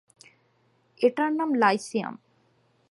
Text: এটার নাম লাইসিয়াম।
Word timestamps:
এটার 0.99 1.29
নাম 1.33 1.49
লাইসিয়াম। 1.53 2.15